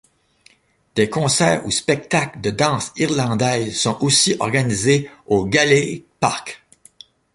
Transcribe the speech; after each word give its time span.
Des 0.95 1.11
concerts 1.11 1.63
ou 1.63 1.69
spectacles 1.69 2.41
de 2.41 2.49
danse 2.49 2.91
irlandaise 2.95 3.77
sont 3.79 3.99
aussi 4.03 4.35
organisés 4.39 5.11
au 5.27 5.45
Gaelic 5.45 6.07
Park. 6.19 6.63